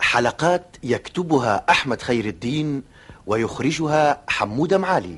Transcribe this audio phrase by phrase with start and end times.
[0.00, 2.82] حلقات يكتبها أحمد خير الدين
[3.26, 5.16] ويخرجها حمودة معالي.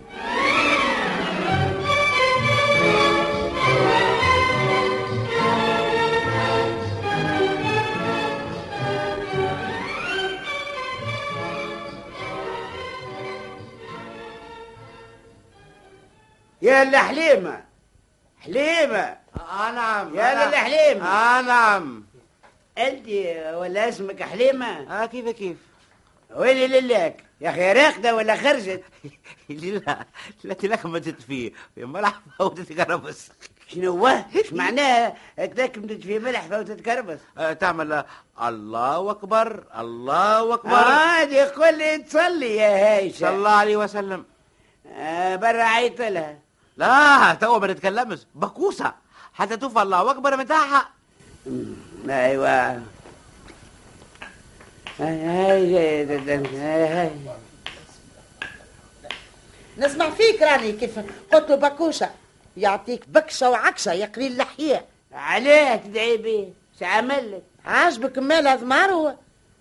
[16.63, 17.61] يا اللي حليمة.
[19.37, 20.15] آه نعم.
[20.17, 21.07] يا آه لا حليمة.
[21.07, 22.06] آه نعم.
[22.79, 23.07] انت
[23.55, 25.57] ولا اسمك حليمة؟ آه كيف كيف؟
[26.37, 28.83] وين لله يا أخي راقدة ولا خرجت؟
[29.49, 30.07] لا
[30.45, 33.29] لا تلاك ما تتفي في ملح وتتكربس
[33.69, 38.07] شنو هو؟ إيش معناها مدت في ملح فوتت كربس آه تعمل آه،
[38.43, 40.73] الله أكبر الله أكبر.
[40.73, 44.25] آه دي قول لي تصلي يا صلى هايشة الله عليه وسلم.
[44.87, 46.39] آه برا عيط لها.
[46.77, 48.19] لا تو ما نتكلمش.
[48.35, 48.95] بكوسة.
[49.35, 50.89] حتى توفى الله أكبر متاعها
[52.11, 52.83] أيوه.
[55.01, 57.11] هاي هاي هاي هاي.
[59.79, 60.99] نسمع فيك راني كيف
[61.33, 62.11] قلت له بكوشة.
[62.57, 66.49] يعطيك بكشة وعكشة يا قليل الأحياء عليه تدعي بيه
[66.81, 69.15] شعمل لك عاجبك مال هذا هو؟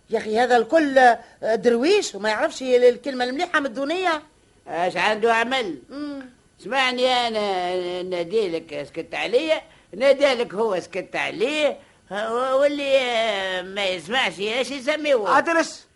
[0.10, 1.20] يا أخي هذا الكل آه،
[1.56, 4.22] درويش وما يعرفش الكلمة المليحة من الدنيا.
[4.68, 6.26] إيش عنده عمل؟ مم.
[6.62, 9.62] اسمعني أنا ناديلك سكت عليا
[9.96, 11.78] نادالك هو سكت عليه
[12.12, 15.88] واللي آه، ما يسمعش إيش يسميوه أدرس.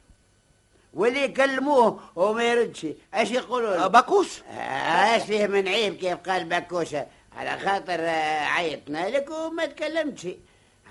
[0.94, 2.88] واللي يكلموه وما يردش.
[3.16, 7.06] إيش يقولوا آه، له؟ بكوس آه، إيش فيه من عيب كيف قال بكوشه
[7.38, 8.06] على خاطر
[8.56, 10.28] عيطنا لك وما تكلمتش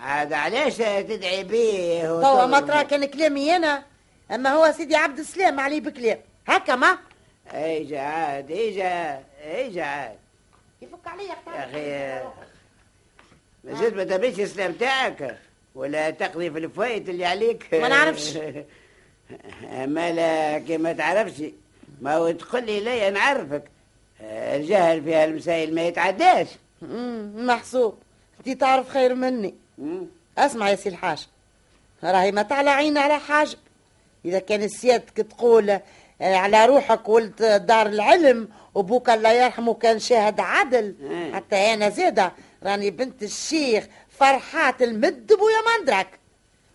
[0.03, 3.83] هذا علاش تدعي بيه توا ما؟ ترى كان كلامي أنا.
[4.31, 6.19] أما هو سيدي عبد السلام عليه بكلام.
[6.49, 6.99] هكا ما؟
[7.55, 10.19] ايجا عاد ايجا ايجا عاد
[10.83, 12.48] يفك عليا يا أخي
[13.73, 15.39] زيد ما تبيش السلام تاعك
[15.75, 18.39] ولا تقضي في الفويت اللي عليك؟ ما نعرفش.
[19.87, 21.43] ما لا كي ما تعرفش
[22.01, 23.65] ما هو تقول لي لا نعرفك
[24.21, 26.47] الجهل في هالمسائل ما يتعداش.
[27.37, 27.99] محسوب.
[28.47, 29.55] انت تعرف خير مني.
[30.39, 31.27] اسمع يا سي الحاج.
[32.05, 33.57] راهي ما تعلى عين على حاجة.
[34.25, 35.81] إذا كان سيادتك تقول آه،
[36.37, 40.95] على روحك ولد دار العلم وبوك الله يرحمه كان شاهد عدل.
[41.11, 41.35] إيه.
[41.35, 42.33] حتى أنا زيدة
[42.63, 43.87] راني بنت الشيخ
[44.19, 46.19] فرحات المدب ويا مندرك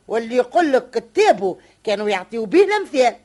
[0.07, 3.15] واللي يقول لك كتابه كانوا يعطيوا به الأمثال.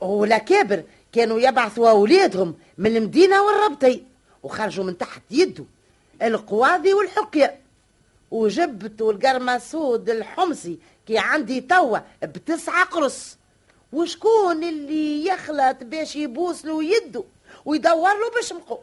[0.00, 0.82] والأكابر
[1.12, 4.02] كانوا يبعثوا أولادهم من المدينة والربطي
[4.42, 5.64] وخرجوا من تحت يده
[6.22, 7.60] القواضي والحقية.
[8.30, 13.36] وجبت القرمسود الحمصي كي عندي توا بتسعة قرص.
[13.92, 17.24] وشكون اللي يخلط باش يبوس له يده
[17.64, 18.78] ويدور له بشمقه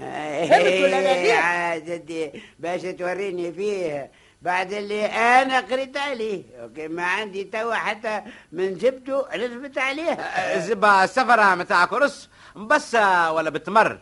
[0.00, 4.10] فهمت ولا لا ليه؟ عاد دي باش توريني فيه.
[4.42, 6.42] بعد اللي أنا قريت عليه.
[6.62, 8.22] أوكي ما عندي توا حتى
[8.52, 10.18] من جبته رزبت عليه.
[10.58, 13.98] زبا السفرة متاع كرس مبسة ولا بتمر؟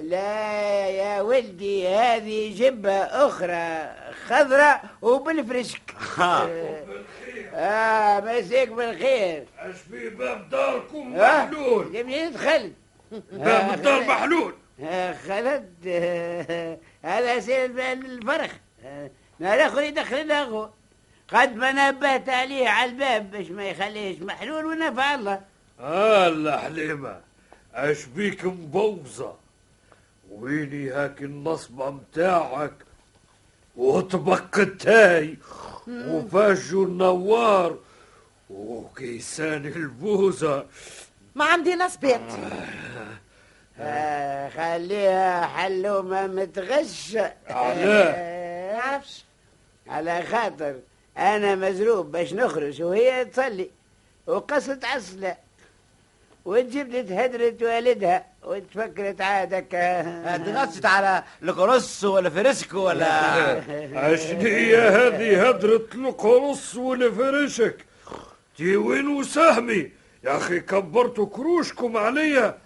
[0.00, 3.90] لا يا ولدي هذه جبة أخرى
[4.26, 5.94] خضراء وبالفرشك.
[7.54, 9.44] آه مساك بالخير.
[9.58, 12.72] أش في باب داركم آه، محلول؟ جبني دخلت
[13.32, 14.52] باب الدار محلول.
[14.52, 14.61] آه،
[15.26, 18.50] خلت آه، هذا سير الفرخ.
[18.84, 19.10] آه،
[19.40, 20.70] لا الآخر يدخل هو
[21.28, 25.40] قد ما نبهت عليه على الباب باش ما يخليهش محلول ونفع الله.
[25.80, 27.20] هلا حليمة
[27.74, 29.34] اش بيك مبوظة
[30.30, 32.72] ويني هاك النصبة متاعك؟
[33.76, 35.38] وطبق التاي
[35.88, 37.78] وفجو النوار.
[38.50, 40.66] وكيسان البوزة.
[41.34, 42.32] ما عندي نسبات
[43.84, 49.24] آه، خليها حلومة متغشة علاه؟ آه، نعرفش
[49.88, 50.74] على خاطر
[51.18, 53.70] أنا مزروب باش نخرج وهي تصلي.
[54.26, 55.36] وقصت عسلة.
[56.44, 59.66] وتجيب لي تهدرت والدها وتفكرت عادك.
[60.46, 63.04] تغطت على الكرس ولا فرسكو ولا
[64.14, 67.76] اشني هي هذه هدرة القرص والفرشك
[68.56, 69.90] تي وين وسهمي؟
[70.24, 72.58] يا أخي كبرتوا كروشكم عليا.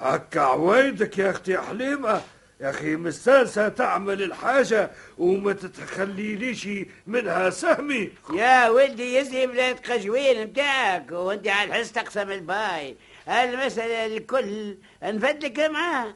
[0.00, 2.22] هكا عوايدك يا أختي حليمة.
[2.60, 6.68] يا أخي مستانسة تعمل الحاجة وما تتخليليش
[7.06, 8.12] منها سهمي.
[8.34, 12.96] يا ولدي يزي بلاد قجوين متاعك وانت على الحس تقسم الباي.
[13.28, 16.14] المسألة الكل نفدلك معاه.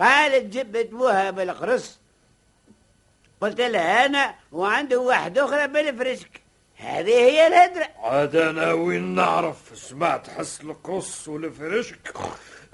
[0.00, 2.00] قالت جبت بوها بالقرص
[3.40, 6.40] قلت لها أنا وعنده واحدة أخرى بالفرشك.
[6.76, 7.88] هذه هي الهدرة.
[7.98, 12.14] عاد أنا وين نعرف؟ سمعت حس القرص والفرشك.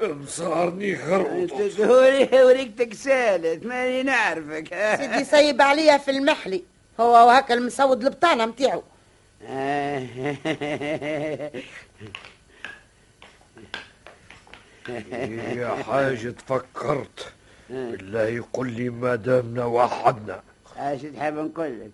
[0.03, 4.97] مصارني خربط تقولي وريك تكسالت ماني نعرفك.
[4.99, 6.65] سيدي سيب عليها في المحلي.
[7.01, 8.83] هو وهكا المسود البطانة متاعو.
[15.61, 17.33] يا حاجة تفكرت.
[17.71, 20.43] بالله يقول لي ما دامنا وحدنا
[20.79, 21.91] إيش تحب نقول لك.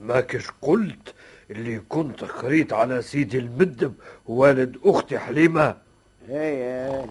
[0.00, 1.14] ما كش قلت
[1.50, 3.94] اللي كنت قريت على سيدي المدب
[4.26, 5.76] والد أختي حليمة.
[6.28, 7.04] هي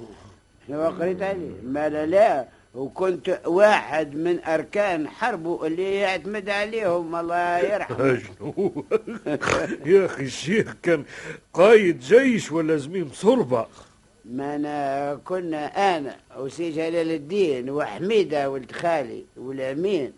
[0.68, 2.48] شنو قريت عليه ما لا لا.
[2.76, 7.16] وكنت واحد من أركان حربه اللي يعتمد عليهم.
[7.16, 8.20] الله يرحمه.
[8.40, 8.86] شنو؟
[9.86, 11.04] يا أخي الشيخ كان
[11.54, 13.66] قايد جيش ولا زميم صربه
[14.26, 20.14] ما أنا كنا أنا وسي جلال الدين وحميدة ولد خالي والأمين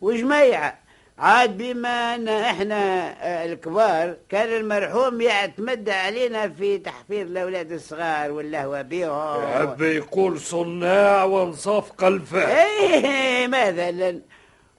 [0.00, 0.78] وجميعة.
[1.18, 2.76] عاد بما أن إحنا
[3.24, 9.42] آه، الكبار كان المرحوم يعتمد علينا في تحفيظ الأولاد الصغار واللهوة بيهم.
[9.42, 12.58] يحب يقول صناع وانصاف قلفة.
[12.58, 14.20] إيه مثلا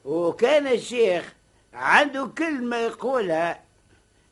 [0.06, 1.34] وكان الشيخ
[1.74, 3.60] عنده كلمة يقولها.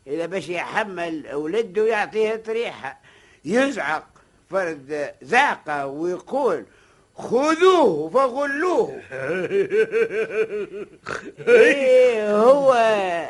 [0.08, 3.00] إذا باش يحمل ولده يعطيه طريحة.
[3.46, 4.08] يزعق
[4.50, 6.66] فرد زعقة ويقول
[7.18, 9.02] خذوه فغلوه.
[11.48, 12.72] إيه هو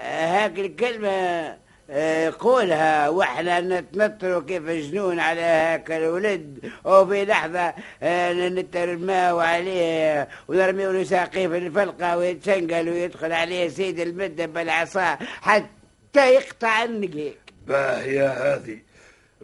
[0.04, 1.56] هاك الكلمة
[1.90, 6.72] آه، يقولها وإحنا نتنطروا كيف جنون على هاك الولد.
[6.86, 7.74] وفي لحظة
[8.04, 16.84] آه، نترماو عليه ونرميو ساقيه في الفلقة ويتشنقل ويدخل عليه سيد المدة بالعصا حتى يقطع
[16.84, 17.38] النقيق.
[17.68, 18.78] باهية هذه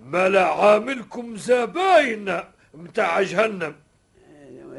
[0.01, 2.39] ملا عاملكم زباين
[2.73, 3.75] متاع جهنم.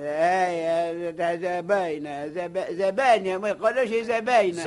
[0.02, 4.62] هاي زباينة زب- زبانية ما يقولوش زباينة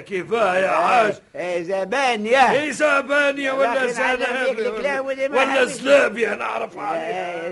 [0.00, 4.98] كفاية عاش إيه، زبانية إيه زبانية ولا زلابية
[5.28, 5.64] ولا.
[5.64, 7.48] زلابية نعرف عليها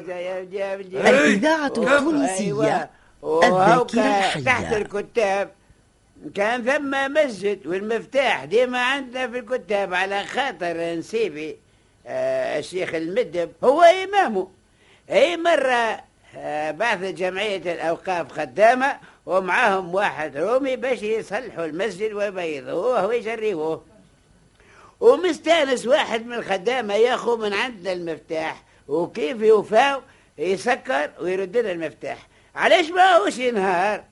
[1.10, 2.90] الإذاعة التونسية
[3.24, 4.42] الذاكرة.
[4.44, 5.50] تحت الكتاب
[6.34, 11.56] كان ثم مسجد والمفتاح ديما عندنا في الكتاب على خاطر نسيبي
[12.06, 14.48] آه الشيخ المدب هو إمامه
[15.10, 16.00] أي مرة
[16.36, 23.84] آه بعثت جمعية الأوقاف خدامة ومعاهم واحد رومي باش يصلحوا المسجد ويبيضوه ويجريوه.
[25.00, 30.00] ومستأنس واحد من الخدامة ياخذ من عندنا المفتاح وكيف يوفاو
[30.38, 32.18] يسكر ويرد لنا المفتاح.
[32.54, 34.04] علاش ما هوش ينهار؟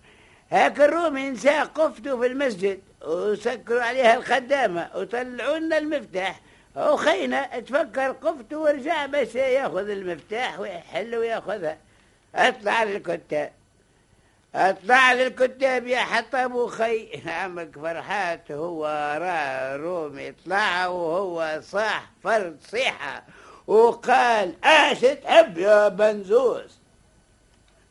[0.51, 6.41] هاك الرومي نسى قفته في المسجد وسكروا عليها الخدامة وطلعوا لنا المفتاح.
[6.77, 11.79] وخينا تفكر قفته ورجع باش ياخذ المفتاح ويحل وياخذها.
[12.35, 13.53] أطلع للكتاب.
[14.55, 18.87] أطلع للكتاب يا حطب وخي عمك فرحات هو
[19.21, 23.23] راه رومي طلع وهو صاح فرد صيحة.
[23.67, 26.79] وقال اش تحب يا بنزوس.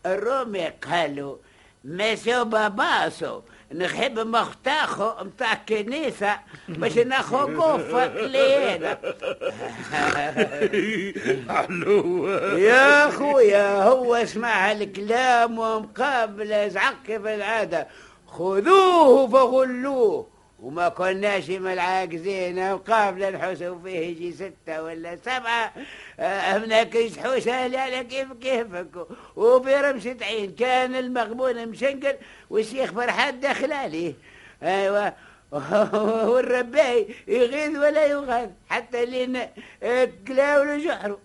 [0.05, 1.37] الرومي قالوا
[1.83, 3.41] مسيو باباسو؟
[3.75, 8.97] نحب مختاخو متاع كنيسة باش ناخو قفة لينا
[12.69, 17.87] يا خويا هو اسمع الكلام ومقابل زعق كيف العادة.
[18.28, 20.28] خذوه فغلوه.
[20.61, 25.73] وما كناش من العاجزين مقابل نحسوا فيه يجي ستة ولا سبعة
[26.19, 32.15] آه، هناك يسحوش أهلي على كيف كيفك؟ وفي رمشة عين كان المغبون مشنقل
[32.49, 34.13] والشيخ فرحات داخل عليه.
[34.63, 35.13] أيوه.
[36.31, 39.39] والرباي يغيظ ولا يغاث حتى لين
[40.27, 41.19] كلاو جحره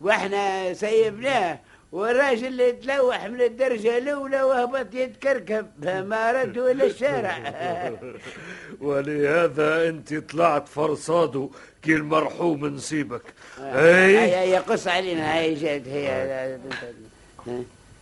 [0.00, 1.58] وإحنا سيبناه.
[1.94, 5.66] والراجل اللي تلوح من الدرجة الأولى وهبط يتكركب.
[5.84, 7.38] ما رد إلى الشارع.
[8.80, 11.50] ولهذا أنت طلعت فرصادو
[11.82, 13.22] كي المرحوم نسيبك.
[13.58, 15.38] هي أي؟ هي قص علينا.
[15.38, 16.58] هاي جات هي.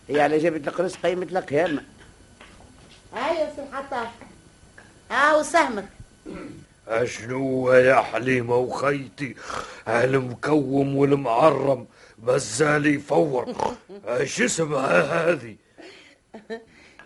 [0.09, 1.83] هي على جبهة القرص قيمة القيامة
[3.13, 4.07] هاي يا سي الحطاب
[5.11, 5.85] هاو سهمك
[6.87, 9.35] أشنو يا حليمة وخيتي؟
[9.87, 11.85] المكوم والمعرم.
[12.23, 13.55] مازال يفور.
[14.07, 15.55] إيش اسمها هذه؟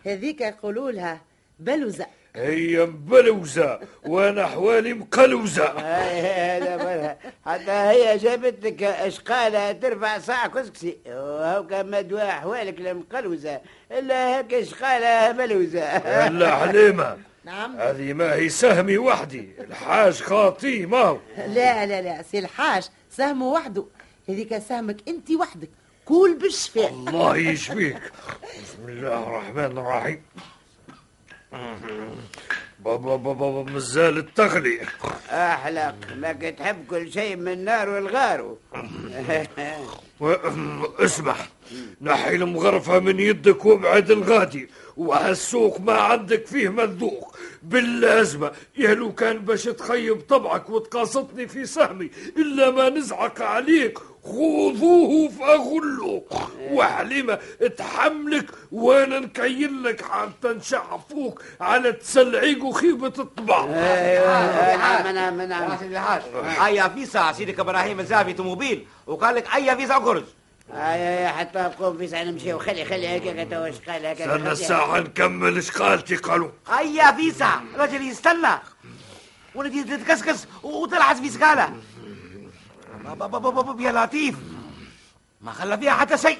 [0.05, 1.21] هذيك يقولوا لها
[1.59, 2.05] بلوزة.
[2.35, 10.97] هي مبلوزة وأنا حوالي مقلوزة هذا حتى هي جابت لك أشقالها ترفع صاع كسكسي.
[11.07, 17.17] وهو كان مدوى احوالك المقلوزه إلا هيك أشقالها ملوزه لا حليمة.
[17.45, 17.77] نعم.
[17.77, 19.49] هذه ما هي سهمي وحدي.
[19.59, 23.85] الحاج خاطي ما هو لا لا لا سي الحاج سهمه وحده.
[24.29, 25.69] هذيك سهمك انت وحدك.
[26.05, 26.89] كول بالشفاء.
[26.89, 28.01] الله يشفيك.
[28.63, 30.21] بسم الله الرحمن الرحيم.
[32.85, 34.79] بابا بابا بابا مازال التغلي
[35.29, 35.95] أحلق.
[36.15, 38.57] لك تحب كل شيء من النار والغارو
[40.19, 40.33] و-
[40.99, 41.49] اسمح.
[42.01, 44.69] نحي المغرفة من يدك وابعد الغادي.
[44.97, 52.09] وهالسوق ما عندك فيه مذوق باللازمة يا لو كان باش تخيب طبعك وتقاسطني في سهمي
[52.37, 56.21] إلا ما نزعق عليك خذوه فأغلوا
[56.71, 57.39] وحليمة
[57.77, 65.77] تحملك وأنا نكيل لك حتى نشعفوك على تسلعيق وخيبة الطبع نعم نعم نعم
[66.65, 70.23] ايا فيسا سيدك إبراهيم الزافي طوموبيل وقال لك ايا فيسا قرز
[70.73, 75.63] هاي حتى قوم في ساعة نمشي وخلي خلي هكاك تو اشقال هكاك استنى الساعة نكمل
[75.63, 76.49] شقالتي قالوا.
[76.79, 78.59] ايا فيسا رجل يستنى.
[79.55, 81.73] ولدي تتكسكس وتلعس في سكالة.
[83.79, 84.35] يا لطيف.
[85.41, 86.37] ما خلى فيها حتى شيء.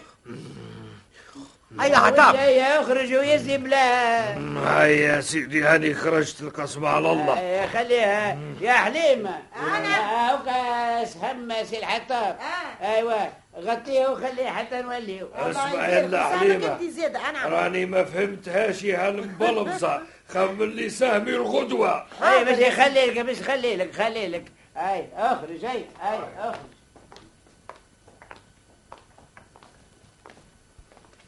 [1.81, 7.39] ايا حتاب هيا اخرج ويزم لا هاي يا سيدي هاني خرجت القسم على الله.
[7.39, 8.37] هيا خليها.
[8.61, 9.39] يا حليمة.
[9.55, 9.95] أنا؟
[10.31, 12.37] أوكاس همس الحطاب
[12.81, 13.29] أيوة.
[13.59, 15.27] غطيه وخليه حتى نوليه.
[15.35, 16.79] اسمع يلا حليمة.
[17.45, 22.05] راني ما فهمتهاش يا هالمبلبصة خمن لي سهمي الغدوة.
[22.21, 24.45] أي بس يخلي لك بس خلي لك خلي لك.
[24.77, 26.59] أي أخرج أي أي أخرج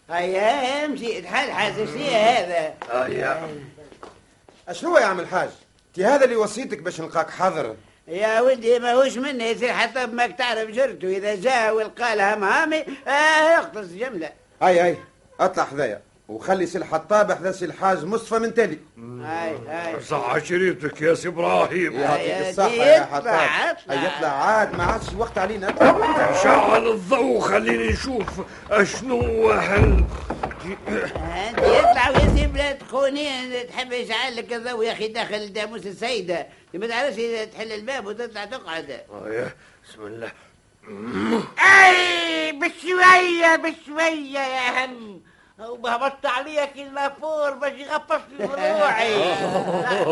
[0.10, 3.60] هيا امشي تحل حاسسية هذا؟ هيا
[4.72, 5.50] شنو يا عم الحاج؟
[5.94, 7.76] تي هذا اللي وصيتك باش نلقاك حاضر.
[8.08, 13.54] يا ولدي ماهوش مني يصير حتى ماك تعرف جرته إذا جاء ولقى لها مهامي آه
[13.54, 14.32] يقتص جملة.
[14.62, 14.98] هاي هاي
[15.40, 16.02] أطلع حذايا.
[16.30, 18.80] وخلي سي الحطاب حذا سي الحاج مصطفى من تالي.
[18.98, 20.04] هاي هاي.
[20.04, 22.00] صح عشريتك يا سي إبراهيم.
[22.00, 23.78] يعطيك الصحة يا حطاب.
[23.90, 25.76] اطلع عاد ما عادش وقت علينا.
[26.44, 28.28] شعل الضوء خليني نشوف
[28.72, 30.04] أشنو هال
[30.66, 36.48] انت يطلع ويسيب لا تخوني تحب يشعل لك الضوء يا أخي داخل داموس السيدة.
[36.74, 39.02] ما تعرفش إذا تحل الباب وتطلع تقعد.
[39.26, 39.54] هيا
[39.90, 40.32] بسم الله.
[41.60, 45.22] أي بشوية بشوية يا هم
[45.60, 49.16] وهبطت عليك النافور باش يغفص لي ضلوعي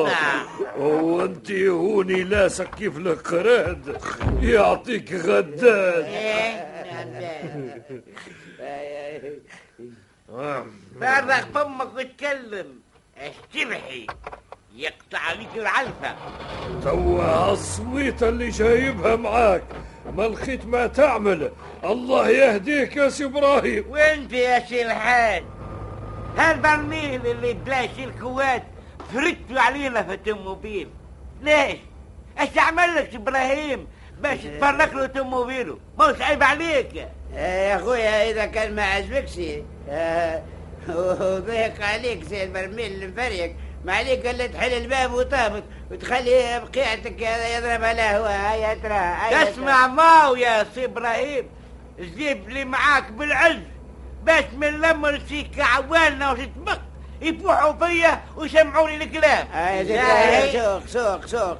[0.04, 0.42] لا،
[0.78, 4.02] هو أنت هوني لاسك كيف القراد
[4.42, 6.08] يعطيك غداد.
[11.00, 12.80] فرغ فمك واتكلم
[13.18, 14.08] اشتبحي
[14.76, 16.16] يقطع عليك العلفة.
[16.84, 19.64] توا هالصويته اللي جايبها معاك.
[20.16, 21.52] ما لقيت ما تعمل؟
[21.84, 23.86] الله يهديك يا سي إبراهيم.
[23.90, 25.44] وانت يا سي الحاج؟
[26.38, 28.64] هالبرميل اللي بلاش الكوات
[29.14, 30.90] فردتوا علينا في التوموبيل.
[31.42, 31.78] ليش؟
[32.40, 33.88] إيش عمل لك إبراهيم؟
[34.22, 36.96] باش تفرق له توموبيله ما هوش عيب عليك.
[37.34, 39.40] يا أخويا إذا كان ما عجبكش
[39.90, 40.44] آه،
[40.90, 43.56] وضيق عليك زي البرميل المفريق
[43.86, 49.46] ما عليك إلا تحل الباب وطابط وتخلي بقيعتك هذا يضرب على هوا هيا ترى.
[49.46, 51.50] تسمع ماو يا سي إبراهيم.
[52.00, 53.60] جيب لي معاك بالعز.
[54.24, 56.80] باش من لما نسيك عوالنا وتتبق.
[57.22, 61.58] يفوحوا فيا ويسمعوا لي الكلام هيا سوق سوق سوق.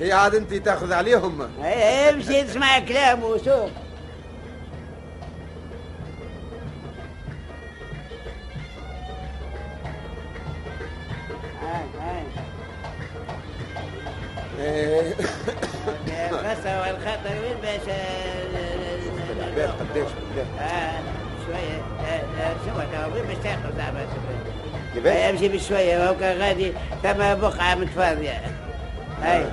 [0.00, 3.70] هي عاد أنت تأخذ عليهم؟ هيا امشي تسمع كلامه سوق.
[25.66, 28.40] بشوية وهو كان غادي ثم بقعة متفاضية
[29.22, 29.44] هاي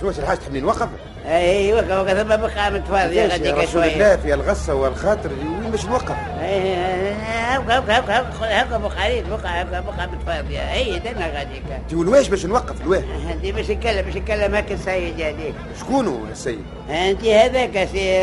[0.00, 0.88] سي الحاج تحبني نوقف
[1.26, 6.10] اي وقع وقع ثم بقعة متفاضية غاديك شوية الله في الغصة والخاطر وين باش نوقف
[6.10, 12.46] هكا هكا هكا هكا بقعة بقعة هكا بقعة متفاضية اي دنا غاديك انت والواش باش
[12.46, 18.20] نوقف الواه انت باش نتكلم باش نتكلم هكا السيد هذيك شكونه السيد انت هذاك سي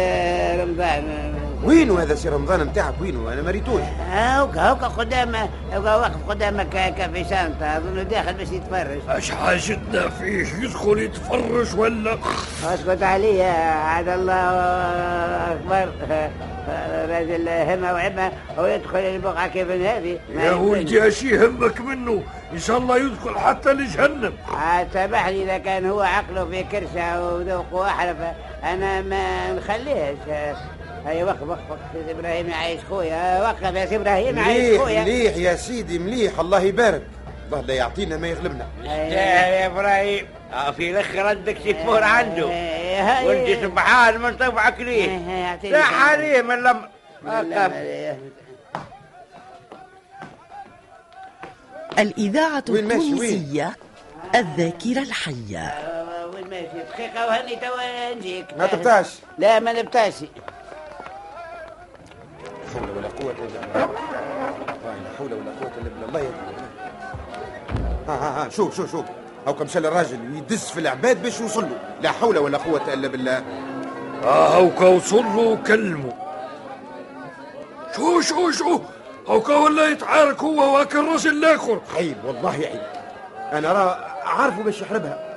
[0.62, 3.82] رمضان وينو هذا سي رمضان نتاعك؟ وينو؟ أنا ما ريتوش.
[4.10, 5.36] هاكا هاكا قدام
[5.72, 9.00] هاكا واقف قدامك هكا في شنطة أظن داخل باش يتفرج.
[9.10, 12.18] أش حاجتنا فيه يدخل يتفرج ولا؟
[12.64, 14.50] اسكت عليا عاد الله
[15.52, 15.90] أكبر.
[17.10, 22.24] راجل همة وعمة ويدخل البقعة كيف هذه؟ يا ولدي اش يهمك منه؟
[22.54, 24.34] إن شاء الله يدخل حتى لجهنم.
[24.54, 28.18] عاد سامحني إذا كان هو عقله في كرشه وذوقه أحرف
[28.64, 30.18] أنا ما نخليهش.
[31.10, 31.80] هيا وقف وقف وقف.
[31.96, 33.42] يا سي إبراهيم عايش خويا.
[33.42, 35.02] وقف يا سي إبراهيم عايش مليح خويا.
[35.02, 36.40] مليح يا سيدي مليح.
[36.40, 37.02] الله يبارك.
[37.46, 38.68] الله لا يعطينا ما يغلبنا.
[38.84, 42.46] يا إبراهيم؟ آه، في الآخر عندك سفور عنده.
[43.26, 45.18] وانت سبحان من طبعك ليه
[45.64, 46.88] لا حريم الا م-
[47.26, 47.72] وقف.
[52.00, 53.76] الإذاعة؟ التونسية
[54.36, 55.74] الذاكرة الحية.
[56.34, 58.46] وين ماشي؟ دقيقة وهني توا نجيك.
[58.58, 60.14] ما تبتاش لا ما نبتاش
[63.46, 66.08] لا حول ولا قوة إلا بالله.
[66.08, 66.34] الله يهديك.
[68.08, 69.06] ها ها ها شوف شوف شوف.
[69.48, 73.08] هاو كم شال الراجل ويدس في العباد باش يوصل له لا حول ولا قوة إلا
[73.08, 73.44] بالله.
[74.24, 76.14] آه هوكا وصل له وكلمه
[77.96, 78.80] شو شو شو؟
[79.28, 82.82] هوكا ولا يتعارك هو واك الراجل الآخر؟ عيب والله عيب.
[83.54, 85.29] أنا راه عارفه باش يحربها.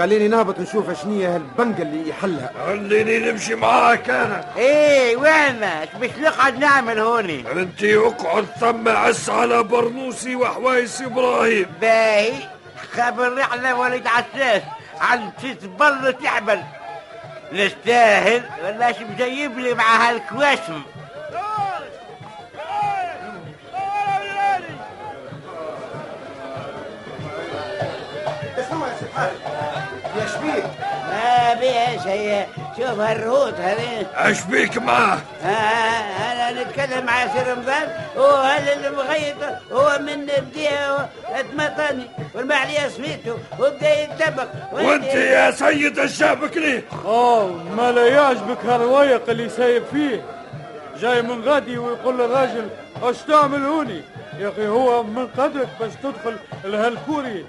[0.00, 2.52] خليني نهبط نشوف شنية هالبنقة اللي يحلها.
[2.66, 4.44] خليني نمشي معاك أنا.
[4.56, 7.44] إيه وينك؟ مش نقعد نعمل هوني.
[7.52, 11.66] أنت اقعد ثم عس على برنوسي وحوايس إبراهيم.
[11.80, 12.32] باهي.
[12.92, 14.62] خبر رحلة ولد عساس.
[15.00, 16.62] عن تتبل تعبل
[17.52, 18.42] نستاهل.
[18.64, 20.82] ولاش مجيب لي مع هالكواشم
[28.58, 28.86] اسمع
[31.60, 32.46] بيها شيء.
[32.76, 35.46] شوف هالرهوت هذه اش بيك معاه آه،
[36.32, 39.36] أنا نتكلم مع سي رمضان هو هذا اللي مغيط.
[39.72, 47.46] هو من بديه اتمطني والما عليا سميته وبدا يتبق وانت يا سيد الشابك ليه آه
[47.76, 50.24] ما لا يعجبك هالويق اللي سايب فيه؟
[51.00, 52.68] جاي من غادي ويقول للراجل
[53.02, 54.02] أش تعمل هوني؟
[54.38, 57.44] يا أخي هو من قدرك باش تدخل لهالكوري.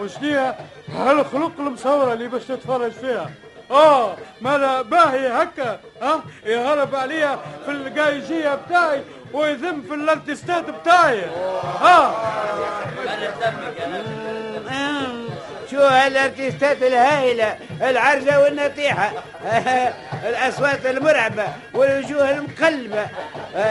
[0.00, 0.56] وشنيها
[0.88, 3.30] هالخلق المصورة اللي باش تتفرج فيها.
[3.72, 9.02] آه ما لا باهي هكا ها؟ يهرب عليا في القايجية بتاعي
[9.32, 11.20] ويذم في الارتستات بتاعي.
[11.80, 12.14] ها
[13.86, 14.31] مم،
[15.72, 19.12] شو هالارتيستات الهائلة العرجة والنطيحة.
[20.28, 23.06] الأصوات المرعبة والوجوه المقلبة.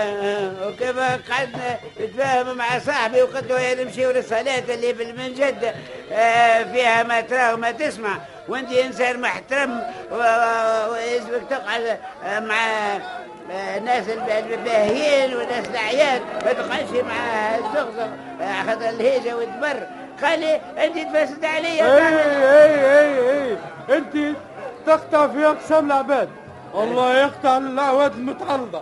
[0.68, 5.74] وكيف قعدنا نتفاهم مع صاحبي وقلت له نمشيو للصلاة اللي في المنجد
[6.14, 8.18] آه، فيها ما تراه وما تسمع.
[8.48, 9.80] وانت إنسان محترم
[10.12, 12.56] و- و- ويلزمك تقعد آه، مع
[13.52, 16.22] آه، الناس الب- الباهيين والناس الأعياد.
[16.46, 18.08] ما تقعدش مع الزغزغ
[18.68, 19.88] خاطر الهيجة والتبر
[20.24, 21.98] قال لي انت تفسد عليا.
[21.98, 23.58] اي اي اي اي
[23.98, 24.38] انت
[24.86, 26.30] تقطع في اقسام العباد.
[26.76, 28.82] الله يقطع الاعواد المتعرضة.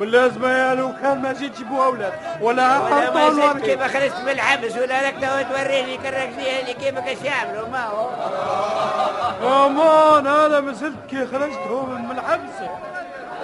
[0.00, 2.12] باللازمه يا لو كان ما جيتش بو أولاد.
[2.40, 7.22] ولا ولا ما كيف خرجت من الحبس ولا لك تو توريني كالرجليه اللي كيفك اش
[7.24, 8.10] يعملوا ما هو.
[9.66, 12.70] أمان أنا ما زلت كي خرجت هو من الحبس.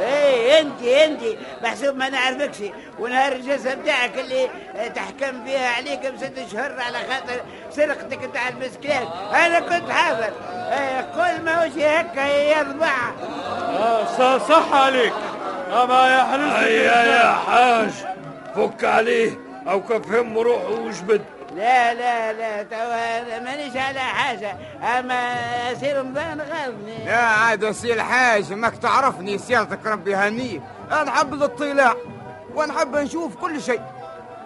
[0.00, 1.20] إيه انت انت
[1.62, 2.56] محسوب ما نعرفكش.
[2.98, 4.48] ونهار الجلسة بتاعك اللي
[4.94, 10.32] تحكم فيها عليك بست شهور على خاطر سرقتك بتاع البسكلات أنا كنت حاضر
[10.72, 12.92] إيه قول ما وش هكا يضبع
[13.78, 15.12] آه ص- صح عليك.
[15.72, 17.90] أما يا هيا يا حاج
[18.56, 19.30] فك عليه
[19.68, 21.22] أو كفهم روحه وجبد.
[21.56, 24.56] لا لا لا توا أنا مانيش على حاجة.
[24.98, 25.34] أما
[25.74, 27.04] سي رمضان غاضني.
[27.04, 30.62] يا عاد سي الحاج ماك تعرفني سيادتك ربي هنيك
[30.92, 31.94] أنا نحب الاطلاع
[32.54, 33.82] ونحب نشوف كل شيء.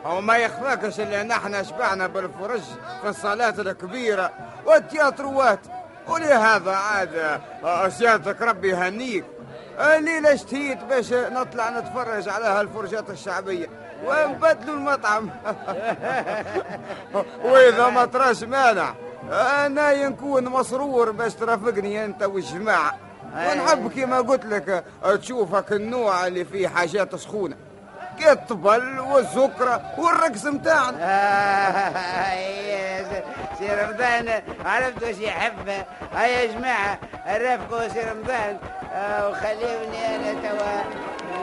[0.04, 2.62] هو ما يخفاكش اللي نحن شبعنا بالفرج
[3.02, 4.32] في الصلاة الكبيرة
[4.66, 5.60] والتياتروات.
[6.08, 9.24] ولهذا عاد آه، سيادتك ربي يهنيك
[9.78, 13.66] الليلة اشتهيت باش نطلع نتفرج على هالفرجات الشعبية.
[14.04, 15.30] ونبدلوا المطعم؟
[17.44, 18.94] وإذا ما تراش مانع.
[19.32, 22.94] أنا نكون مسرور باش ترافقني أنت والجماعة.
[23.34, 24.84] ونحب كما قلت لك
[25.20, 27.56] تشوفك النوع اللي فيه حاجات سخونة.
[28.20, 30.98] كالطبل والسكرة والرقص متاعنا.
[33.58, 35.68] سي رمضان عرفت وش يحب.
[36.14, 38.58] هيا يا جماعة رافقوا سي رمضان.
[38.96, 40.84] وخليوني أنا توا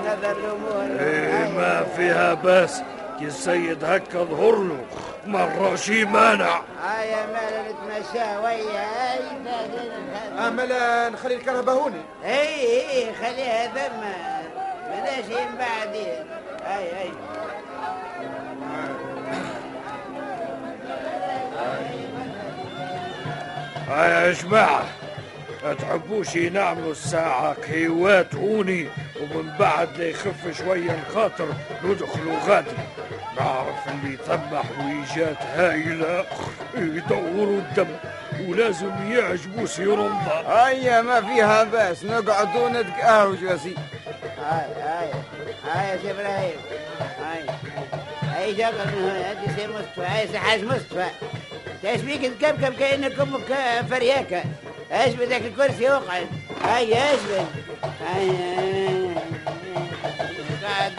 [0.02, 1.00] نظر الأمور.
[1.00, 2.82] إيه ما فيها بس
[3.20, 4.86] كي السيد هكا ظهر له.
[5.26, 6.62] مرة شي مانع.
[6.84, 8.82] هيا ما نتمشى ويا.
[8.82, 9.20] هاي
[10.48, 10.70] امل
[11.14, 12.02] نخلي الكهرباء هوني.
[12.26, 14.02] اي اي خليها ثم
[14.90, 16.26] بلاش من بعدين
[16.66, 17.12] هاي هاي
[23.90, 24.84] هيا يا جماعة.
[25.72, 28.88] تحبوش نعملوا الساعة كيوات هوني
[29.22, 31.48] ومن بعد يخف شوية الخاطر
[31.84, 32.72] ندخلوا غادي
[33.40, 36.26] نعرف اللي ثم حويجات هايلة
[36.76, 37.96] يدوروا الدم
[38.48, 43.58] ولازم يعجبوا سي رمضان هيا ما فيها بأس نقعدوا نتقهوج يا
[44.44, 45.10] هاي هاي
[45.64, 46.58] هاي يا سي إبراهيم.
[47.20, 47.46] هاي
[48.24, 51.06] هاي جاك هنا هادي سي مصطفى هاي سي حاج مصطفى.
[51.86, 53.56] إيش بيك تكبكب كانك أمك
[53.90, 54.44] فرياكة؟
[54.94, 56.28] إيش بدك الكرسي؟ اقعد
[56.64, 57.46] هاي إيش بك
[58.08, 59.14] هاي هاي-
[60.64, 60.92] قاعد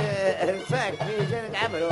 [0.70, 1.88] صاك في جنة عمرو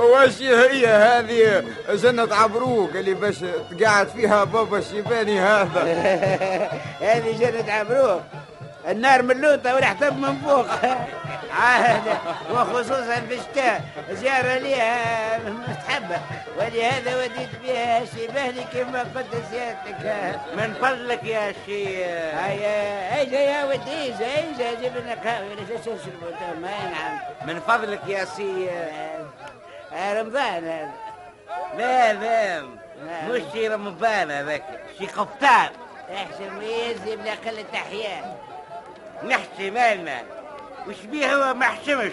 [0.12, 3.36] وش هي هذه جنة عبروك اللي باش
[3.78, 5.82] تقعد فيها بابا الشيباني هذا.
[7.10, 8.20] هذه جنة عبروك.
[8.88, 10.66] النار ملوطة وريحتها من فوق.
[11.52, 12.18] عاد
[12.50, 13.80] وخصوصا في الشتاء.
[14.10, 16.20] زيارة ليها مستحبة.
[16.58, 24.14] ولهذا وديت بها شبهني كما قلت سيادتك من فضلك يا شي هيا اجا يا ودي
[24.14, 28.70] اجا اجا جيب لنا قهوة ولا شو تشربوا ما نعم من فضلك يا سي
[29.92, 30.64] آه، رمضان.
[30.64, 30.92] هذا
[31.78, 32.62] لا لا.
[33.28, 34.62] مش شي رمضان هذاك
[34.98, 35.68] شي قفطان
[36.14, 38.36] احسن ميز بلا قلة أحياء.
[39.24, 40.22] نحشي مالنا.
[40.88, 42.12] وش بيه هو ما حشمش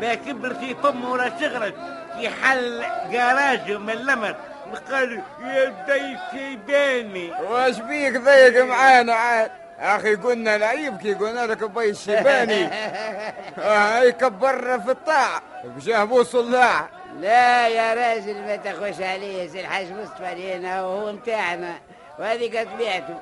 [0.00, 1.74] ما كبر في فمه ولا شغلت
[2.16, 4.36] في حل جراجه من لمر.
[4.72, 11.64] وقال يا ضيف يباني وش بيك ضيق معانا عاد؟ أخي قلنا لعيب كي قلنا لك
[11.70, 12.64] بي الشيباني
[13.56, 16.88] هاي كبرنا في الطاعة بجاه بو صلاح.
[17.20, 21.74] لا يا راجل ما تخش عليه سي الحاج مصطفى هنا وهو متاعنا
[22.18, 23.20] وهذه قد طبيعته.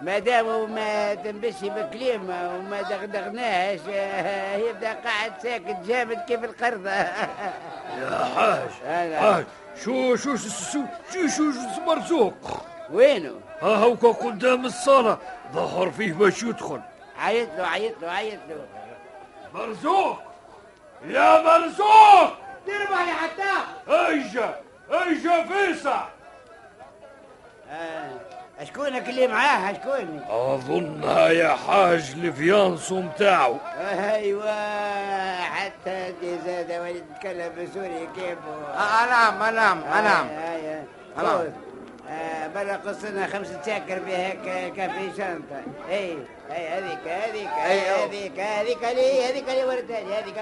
[0.00, 6.90] ما دام ما تنبشي بكلمة وما دغدغناهش آه، يبدا قاعد ساكت جامد كيف القرضة
[8.00, 8.68] يا حاج.
[9.14, 9.44] حاج
[9.84, 10.80] شو شو شو
[11.12, 12.34] شو شو مرزوق؟
[12.90, 15.18] وينه؟ ها هوكا قدام الصالة
[15.52, 16.80] ظهر فيه باش يدخل.
[17.18, 18.66] عيط له عيط له عيط له.
[19.54, 20.18] مرزوق!
[21.06, 22.32] يا مرزوق!
[22.66, 23.52] دير بالي حتى.
[23.88, 24.54] ايجا
[24.92, 26.04] ايجا فيسع
[27.70, 28.10] آه.
[28.60, 33.56] اشكونك اللي معاه اشكوني اظنها يا حاج ال fiancée متاعو.
[33.78, 34.52] أيوه
[35.42, 38.38] حتى انت زاد ولد تتكلم بسوري كيف؟
[38.74, 40.84] انام انام انام أنام.
[41.16, 41.48] خذ.
[42.10, 44.30] آه، برا قصنا خمسة ساكر بها
[44.68, 45.62] كافي شنطة.
[45.90, 46.18] اي
[46.50, 48.04] اي هذيك هذيك أيوه.
[48.04, 50.34] هذيك هذيك لي هذيك لي ورتاني هذيك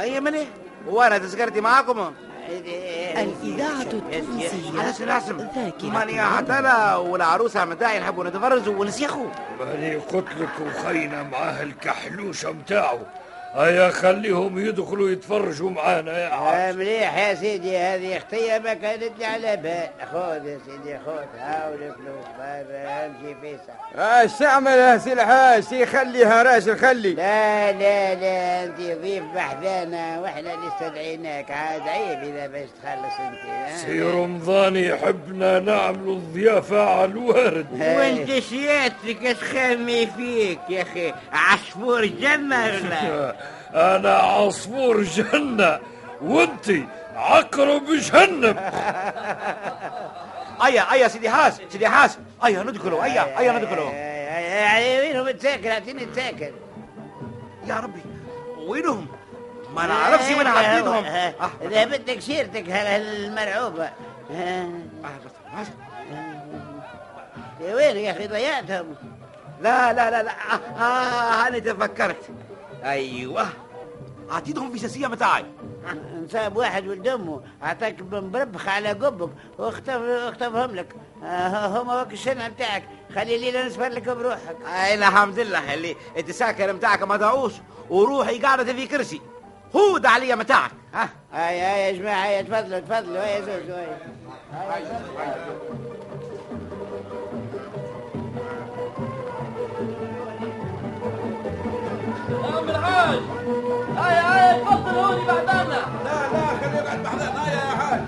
[0.00, 0.46] اي مني
[0.86, 2.14] وأنا تذكرتي معاكم؟
[2.48, 9.26] الإذاعة التونسية حسن حسن ذاكرة ماني أنا والعروسة متاعي نحبوا نتفرجوا ونسيخوا
[9.60, 12.98] ماني قلت لك وخينا معاه الكحلوشة متاعو
[13.54, 19.10] هيا خليهم يدخلوا يتفرجوا معانا يا آه، حاج مليح يا سيدي هذه اختية ما كانت
[19.18, 20.06] لي على بال.
[20.12, 21.38] خذ يا سيدي خذ.
[21.40, 27.14] هاو الفلوس برا امشي فيسع إيش تعمل يا سي الحاج سي خليها راجل خلي.
[27.14, 33.50] لا لا لا أنت ضيف بحذانا وإحنا اللي استدعيناك عاد عيب إذا باش تخلص أنت
[33.50, 41.14] ها؟ سي رمضان يحبنا نعملوا الضيافة على الوارد وأنت سيادتك اش خامي فيك يا أخي.
[41.32, 43.36] عصفور ولا
[43.74, 45.80] أنا عصفور جنة
[46.22, 48.56] وانتي عقرب جهنم
[50.64, 53.90] أيا أيا سيدي حاس سيدي حاس أيا ندخلوا أيا أيا ندخلوا.
[53.90, 56.52] يعني وينهم تساكر اعطيني تساكر
[57.66, 58.00] يا ربي
[58.66, 59.06] وينهم؟
[59.74, 63.88] ما نعرفش وين عديتهم آه، إذا بدك شيرتك هال- المرعوبة
[64.30, 64.68] آه،
[67.60, 68.94] يا وين يا أخي ضيعتهم؟
[69.62, 70.30] لا لا لا لا.
[70.30, 72.16] آه, آه أنا تفكرت.
[72.84, 73.48] أيوه.
[74.30, 75.44] عطيتهم في ساسية متاعي
[76.24, 77.42] نصاب واحد ولد أمه.
[77.62, 80.94] أعطاك مربخ على قبك واختف اختفهم لك.
[81.24, 82.84] آه، هما وك الشنع بتاعك.
[83.14, 84.56] خلي ليلة نسفر لك بروحك.
[84.66, 87.52] أي الحمد لله اللي التساكر متاعك ما دعوش
[87.90, 89.20] وروحي قاعدة في كرسي.
[89.76, 93.70] هو ده عليا متاعك ها؟ هاي هاي يا جماعة هاي تفضلوا تفضلوا يا زوج
[102.34, 103.18] عم الحاج
[104.60, 105.62] تفضل هوني بعدنا
[106.04, 108.00] لا لا خليه يقعد بحذانا يا حاج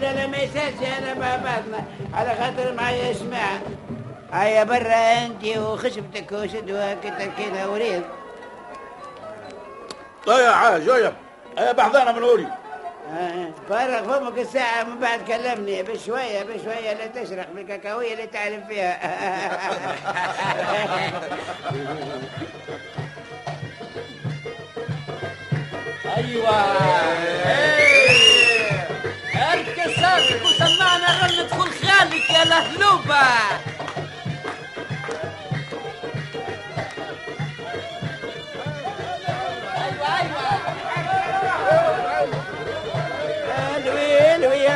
[0.00, 1.14] لا لا ما يسالش أنا
[2.14, 3.44] على خاطر معايا اسمع
[4.32, 4.94] هيا برا
[5.26, 8.02] أنت وخشبتك وشدوا كتركينا وريض
[10.26, 11.12] طيب يا حاج يا
[11.58, 12.63] يا بحذانا من هوري آه،
[13.68, 19.00] فرغ فمك الساعة من بعد كلمني بشوية بشوية لا تشرق بالكاكاوية اللي تعرف فيها
[26.16, 26.50] أيوه
[29.52, 33.22] اركز ساكت وسمعنا غنة خل خالك يا يا لهلوبة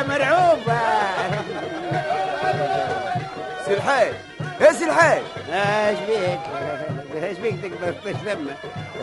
[0.09, 0.79] مرعوبة.
[3.65, 4.13] سي الحاج
[4.61, 5.21] يا سي الحاج
[5.53, 6.39] إيش بيك؟
[7.23, 8.55] إيش بيك تكبر في ثمة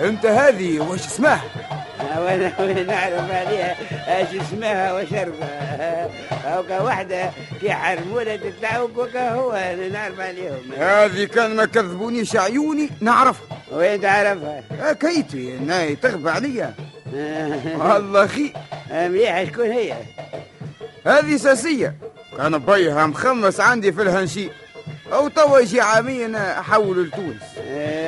[0.09, 1.41] انت هذه واش اسمها؟
[2.19, 3.77] وأنا وأنا نعرف عليها
[4.19, 6.09] إيش اسمها وشربها
[6.45, 12.91] أو واحدة في حرمولة تتعوق وكا هو أنا نعرف عليهم هذه كان ما كذبونيش عيوني
[13.01, 13.59] نعرفها.
[13.73, 16.75] وين تعرفها؟ كيتي ناي تغبى عليا.
[17.79, 18.53] والله خي
[18.91, 19.95] مليحة شكون هي؟
[21.07, 21.95] هذه ساسية.
[22.37, 24.49] كان بيها مخمس عندي في الهنشي.
[25.13, 27.43] أو توا يجي عامين أحول لتونس.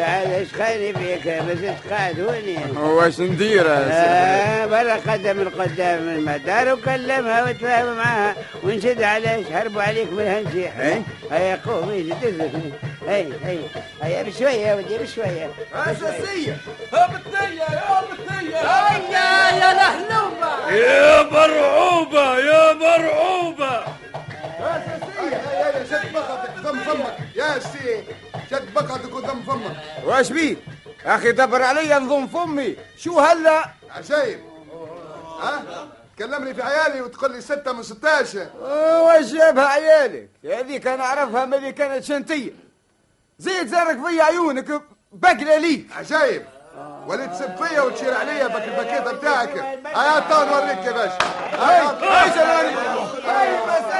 [0.02, 2.58] عاد إيش خالي فيك؟ ما زلت قاعد هوني.
[2.80, 8.34] واش ندير؟ آه برا قدم القدام المدار وكلمها وتفاهم معاها
[8.64, 10.72] ونشد عليش هربوا عليك من الهنشيح
[11.30, 12.14] هيا قوم يجي
[13.08, 13.58] هي هي
[14.02, 15.50] هيا بشوية ودي بشوية.
[15.74, 16.56] اساسية
[16.92, 20.27] هبطية يا هبطية هيا يا لهلوبة
[20.70, 23.85] يا مرعوبة يا مرعوبة.
[25.90, 28.04] شد بقعتك قدام فمك يا سي
[28.50, 30.59] شد بقعتك قدام فمك واش بيك
[31.07, 32.76] أخي دبر عليا نظم فمي.
[32.98, 34.40] شو هلا؟ عجايب
[35.42, 38.46] ها؟ تكلمني في عيالي وتقول لي ستة من 16
[39.02, 42.50] واش جابها عيالك؟ هذيك أنا أعرفها ملي كانت شنتية
[43.38, 45.87] زيد زارك في عيونك بقلة ليك.
[45.98, 46.42] عجايب
[47.08, 49.78] وليت تسب فيا وتشير عليا بك الباكيته بتاعك.
[49.86, 51.18] هيا تو نوريك يا باشا.
[51.52, 51.90] هيا
[52.24, 52.36] إيش
[53.24, 53.92] اي بس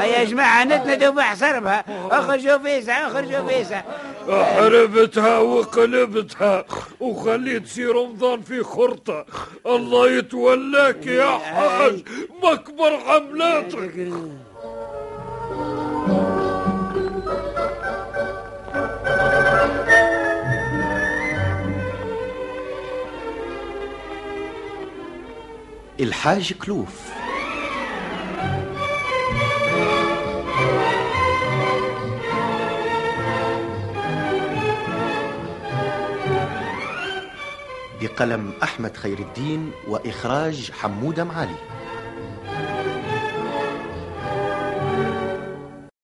[0.00, 3.82] اي يا جماعة نتندوا بحسربها اخرجوا فيسع اخرجوا فيسع
[4.30, 6.64] حربتها وقلبتها
[7.00, 9.26] وخليت سي رمضان في خرطة.
[9.66, 12.02] الله يتولاك يا حاج.
[12.42, 14.12] مكبر حملاتك
[26.00, 27.10] الحاج كلوف.
[38.00, 41.54] بقلم أحمد خير الدين وإخراج حمودة معالي.